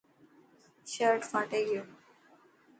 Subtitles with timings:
[0.91, 1.81] شرٽ ڦاٽي گيو.